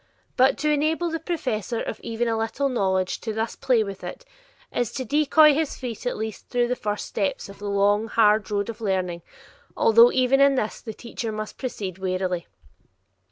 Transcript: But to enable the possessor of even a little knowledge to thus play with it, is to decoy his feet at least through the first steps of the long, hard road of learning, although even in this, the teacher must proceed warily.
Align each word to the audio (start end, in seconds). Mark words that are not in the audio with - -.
But 0.35 0.57
to 0.57 0.71
enable 0.71 1.11
the 1.11 1.19
possessor 1.19 1.79
of 1.79 1.99
even 1.99 2.27
a 2.27 2.35
little 2.35 2.69
knowledge 2.69 3.21
to 3.21 3.33
thus 3.33 3.55
play 3.55 3.83
with 3.83 4.03
it, 4.03 4.25
is 4.73 4.91
to 4.93 5.05
decoy 5.05 5.53
his 5.53 5.77
feet 5.77 6.07
at 6.07 6.17
least 6.17 6.49
through 6.49 6.69
the 6.69 6.75
first 6.75 7.05
steps 7.05 7.49
of 7.49 7.59
the 7.59 7.69
long, 7.69 8.07
hard 8.07 8.49
road 8.49 8.67
of 8.69 8.81
learning, 8.81 9.21
although 9.77 10.11
even 10.11 10.39
in 10.39 10.55
this, 10.55 10.81
the 10.81 10.95
teacher 10.95 11.31
must 11.31 11.59
proceed 11.59 11.99
warily. 11.99 12.47